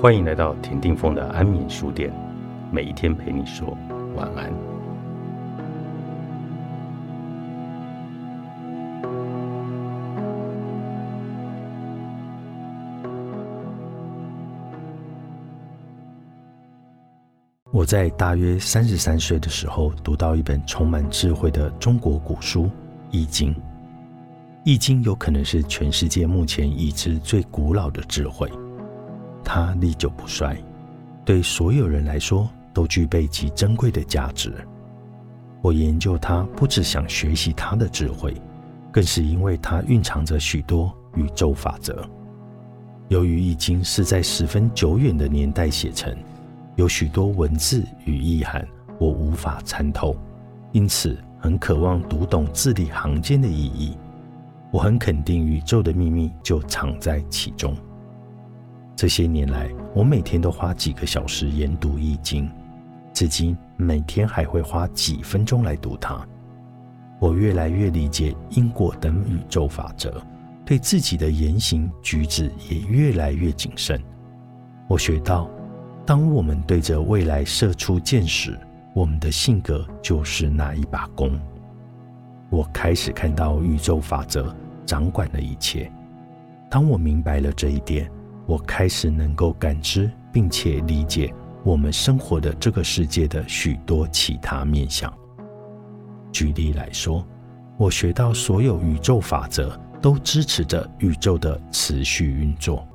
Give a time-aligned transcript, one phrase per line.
[0.00, 2.10] 欢迎来到田定峰的安眠书店，
[2.72, 3.76] 每一天陪你说
[4.16, 4.50] 晚安。
[17.70, 22.64] 我在大约三十三岁的时候，读到一本充满智慧的中国古书
[23.10, 23.54] 《易经》。
[24.64, 28.50] 《易经》有可能是全世界目前已知最古老的智慧。
[29.52, 30.56] 它历久不衰，
[31.24, 34.54] 对所有人来说都具备极珍贵的价值。
[35.60, 38.32] 我研究它，不只想学习它的智慧，
[38.92, 42.08] 更是因为它蕴藏着许多宇宙法则。
[43.08, 46.16] 由于《易经》是在十分久远的年代写成，
[46.76, 48.64] 有许多文字与意涵
[49.00, 50.14] 我无法参透，
[50.70, 53.98] 因此很渴望读懂字里行间的意义。
[54.70, 57.76] 我很肯定，宇宙的秘密就藏在其中。
[59.00, 62.46] 这些年来，我每天都花几个小时研读《易经》，
[63.14, 66.20] 至今每天还会花几分钟来读它。
[67.18, 70.22] 我越来越理解因果等宇宙法则，
[70.66, 73.98] 对自己的言行举止也越来越谨慎。
[74.86, 75.48] 我学到，
[76.04, 78.54] 当我们对着未来射出箭时，
[78.92, 81.40] 我们的性格就是那一把弓。
[82.50, 85.90] 我开始看到宇宙法则掌管了一切。
[86.68, 88.10] 当我明白了这一点，
[88.46, 95.12] 我开始能够感知并且理解我们生活的这个世界的许多其他面向。
[96.32, 97.26] 举例来说，
[97.76, 102.86] 我学到所有宇宙法则都支持着宇宙的持续运作。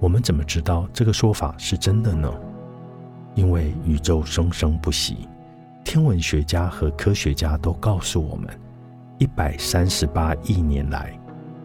[0.00, 2.32] 我们怎么知道这个说法是真的呢？
[3.34, 5.28] 因为宇宙生生不息，
[5.84, 8.48] 天文学家和科学家都告诉我们，
[9.18, 11.18] 一百三十八亿年来。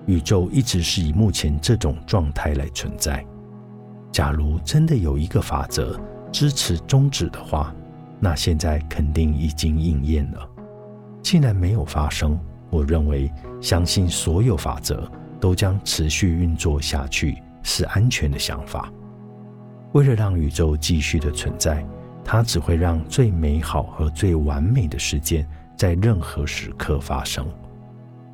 [0.09, 3.23] 宇宙一直是以目前这种状态来存在。
[4.11, 7.71] 假如真的有一个法则支持终止的话，
[8.19, 10.49] 那现在肯定已经应验了。
[11.21, 12.39] 既然没有发生，
[12.71, 13.31] 我认为
[13.61, 15.07] 相信所有法则
[15.39, 18.91] 都将持续运作下去是安全的想法。
[19.91, 21.85] 为了让宇宙继续的存在，
[22.25, 25.47] 它只会让最美好和最完美的事件
[25.77, 27.45] 在任何时刻发生。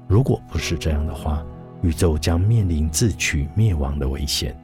[0.08, 1.46] 如果不是这样的话，
[1.86, 4.58] 宇宙将面临自取灭亡的危险，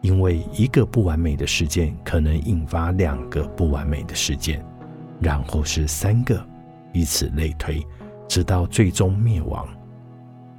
[0.00, 4.64] 因为一个不完美的事件可能引发两个不完美的事件，
[5.20, 6.40] 然后是三个，
[6.92, 7.84] 以此类推，
[8.28, 9.66] 直到最终灭亡。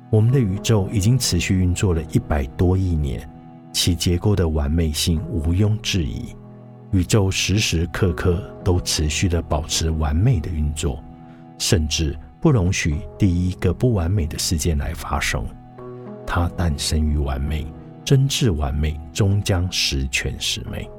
[0.09, 3.25] 我们的宇宙已经持续运作了一百多亿年，
[3.71, 6.35] 其结构的完美性毋庸置疑。
[6.91, 11.01] 宇宙时时刻刻都持续的保持完美的运作，
[11.57, 15.45] 甚至不容许第一个不完美的事件来发生。
[16.25, 17.65] 它诞生于完美，
[18.03, 20.89] 真挚完美，终将十全十美。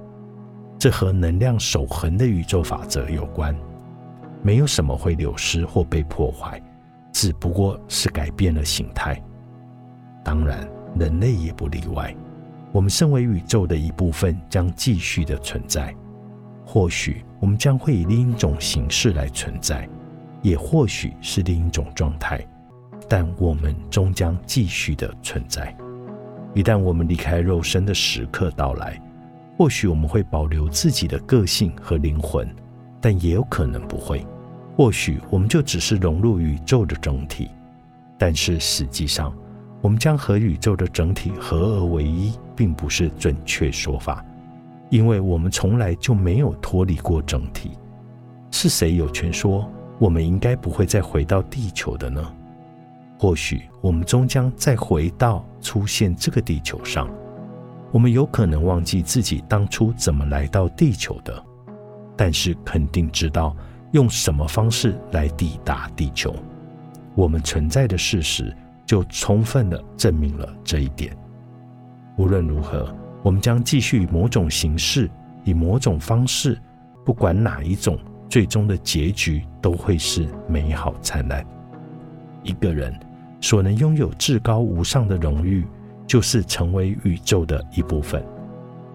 [0.79, 3.57] 这和能量守恒的宇宙法则有关。
[4.43, 6.61] 没有什么会流失或被破坏，
[7.13, 9.19] 只不过是改变了形态。
[10.23, 10.69] 当然，
[10.99, 12.15] 人类也不例外。
[12.71, 15.95] 我们身为宇宙的一部分，将继续的存在。
[16.67, 19.89] 或许我们将会以另一种形式来存在，
[20.43, 22.45] 也或许是另一种状态。
[23.09, 25.75] 但我们终将继续的存在。
[26.55, 29.01] 一旦我们离开肉身的时刻到来，
[29.59, 32.49] 或许我们会保留自己的个性和灵魂，
[33.01, 34.25] 但也有可能不会。
[34.77, 37.51] 或许我们就只是融入宇宙的整体，
[38.19, 39.33] 但是实际上，
[39.81, 44.25] 我们将和宇宙的整体合而为一，并不是准确说法，
[44.91, 47.73] 因为我们从来就没有脱离过整体。
[48.51, 52.33] 是谁有权说我们应该不会再回到地球的呢？
[53.19, 57.09] 或许我们终将再回到出现这个地球上，
[57.93, 61.43] 我们有可能忘记自己当初怎么来到地球的，
[62.17, 63.57] 但是肯定知道
[63.93, 66.35] 用什么方式来抵达地球。
[67.15, 71.17] 我们存在的事实就充分的证明了这一点。
[72.17, 75.09] 无论如何，我们将继续以某种形式，
[75.45, 76.61] 以某种方式，
[77.05, 81.47] 不管哪一种，最终的结局都会是美好灿烂。
[82.45, 82.95] 一个人
[83.41, 85.67] 所能拥有至高无上的荣誉，
[86.07, 88.25] 就是成为宇宙的一部分，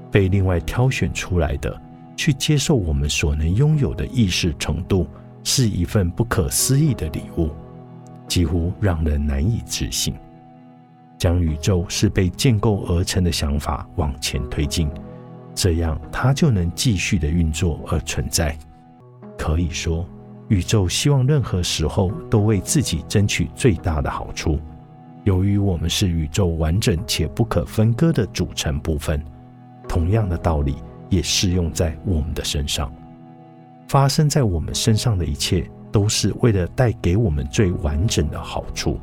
[0.09, 1.81] 被另外挑选出来的，
[2.15, 5.05] 去接受我们所能拥有的意识程度，
[5.43, 7.49] 是一份不可思议的礼物，
[8.27, 10.13] 几乎让人难以置信。
[11.17, 14.89] 将宇宙是被建构而成的想法往前推进，
[15.53, 18.57] 这样它就能继续的运作而存在。
[19.37, 20.07] 可以说。
[20.49, 24.59] 宇宙希望任何时候都为自己争取最大的好处。
[25.23, 29.23] 由于我们是宇宙完整且不可分割的组成部分，
[29.87, 32.91] 同样的道理也适用在我们的身上。
[33.87, 38.99] 发生在我们身上的一切，都是为了带给我们最完整的好处。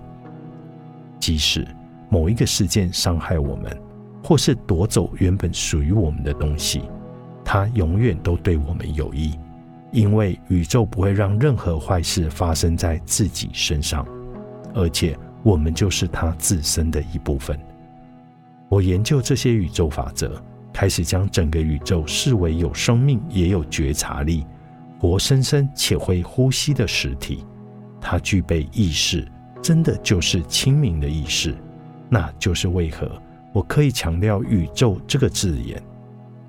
[1.20, 1.66] 即使
[2.08, 3.76] 某一个事件伤害我们，
[4.22, 6.82] 或是夺走原本属于我们的东西，
[7.44, 9.38] 它永远都对我们有益，
[9.92, 14.06] 因为宇宙不会让任何坏事发生在自己身上，
[14.74, 17.58] 而且我们就是它自身的一部分。
[18.68, 20.42] 我研究这些宇宙法则，
[20.72, 24.44] 开始将整个宇宙视为有生命、也有觉察力、
[24.98, 27.44] 活生生且会呼吸的实体。
[28.00, 29.26] 它具备意识，
[29.62, 31.54] 真的就是清明的意识。
[32.08, 33.10] 那就是为何
[33.52, 35.82] 我可以强调“宇宙”这个字眼。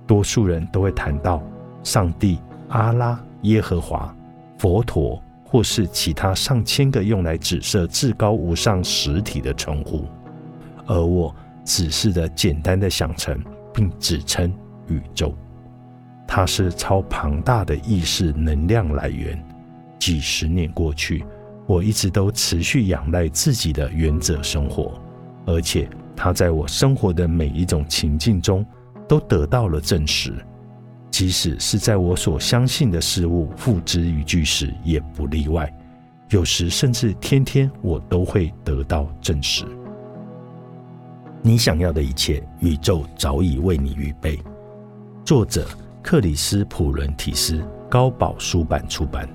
[0.05, 1.41] 多数人都会谈到
[1.83, 2.39] 上帝、
[2.69, 4.15] 阿拉、耶和华、
[4.57, 10.05] 佛陀，或是其他上千个用来指涉至高无上实体的称呼，
[10.85, 11.35] 而我。
[11.69, 13.37] 只是的、简单的想成，
[13.73, 14.49] 并指称
[14.87, 15.35] 宇宙，
[16.25, 19.37] 它是超庞大的意识能量来源。
[19.99, 21.25] 几十年过去，
[21.65, 24.93] 我一直都持续仰赖自己的原则生活，
[25.45, 28.65] 而且它在我生活的每一种情境中
[29.05, 30.33] 都得到了证实。
[31.17, 35.67] 即使是在我所相信的事物付之于句时，也不例外。
[36.29, 39.65] 有时甚至天天，我都会得到证实。
[41.41, 44.39] 你想要的一切，宇宙早已为你预备。
[45.25, 45.67] 作者：
[46.03, 49.27] 克里斯普伦提斯，高宝书版出版。